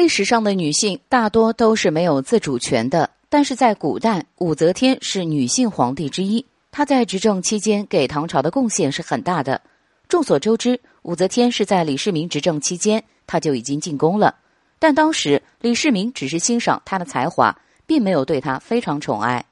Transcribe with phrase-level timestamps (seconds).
[0.00, 6.42] 历史上的女性大多都是没有自主权的，但是在古代，武则天是女性皇帝之一，
[6.72, 9.60] 她在执政期间给唐朝的贡献是很大的。
[10.08, 14.34] 众所周知，武则天是在李世民执政期间，她就已经进宫了，
[14.78, 17.54] 但当时李世民只是欣赏她的才华，
[17.84, 19.44] 并没有对她非常宠爱。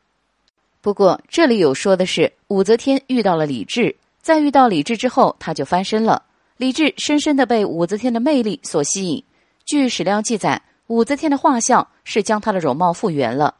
[0.81, 6.23] 不过这里有说的是，武则天遇到了李治，在遇到李治之后，她就翻身了。
[6.57, 9.23] 李治深深的被武则天的魅力所吸引。
[9.69, 13.55] 据史料记载，武则天的画像是将她的容貌复原了。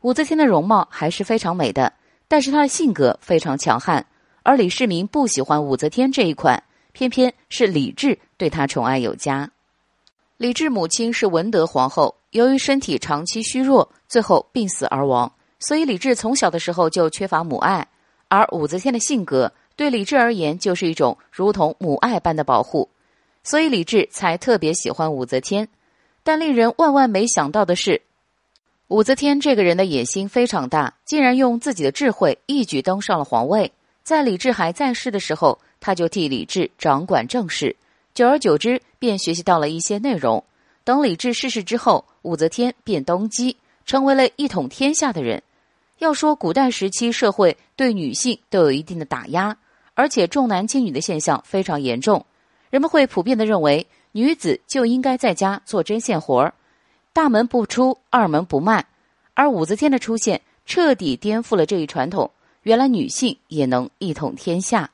[0.00, 1.92] 武则天的容貌还是非常美的，
[2.28, 4.06] 但是她的性格非常强悍。
[4.42, 9.50] 而李世民不喜欢武则天这一款，偏偏是李治对她宠爱有加。
[10.38, 17.86] 李治母亲是文德皇后，由于身体长期虚弱，最后病死而亡，所以李治从小的时候就缺乏母爱。
[18.28, 22.88] 而武则天的性格对李治而言就是一种如同母爱般的保护。
[23.42, 25.68] 所以李治才特别喜欢武则天，
[26.22, 28.02] 但令人万万没想到的是，
[28.88, 33.72] 武则天这个人的野心非常大，竟然用自己的智慧一举登上了皇位。
[34.02, 37.76] 在李治还在世的时候，他就替李治掌管政事，
[38.12, 40.42] 久而久之便学习到了一些内容。
[40.84, 45.42] 等李治逝世之后，武则天便登基，成为了一统天下的人。
[45.98, 49.56] 要说古代时期社会对女性都有一定的打压，
[49.94, 52.24] 而且重男轻女的现象非常严重。
[52.70, 56.54] 人们会普遍的认为，女子就应该在家做针线活儿，
[57.12, 58.84] 大门不出，二门不迈。
[59.34, 62.30] 而武则天的出现，彻底颠覆了这一传统。
[62.62, 64.90] 原来女性也能一统天下。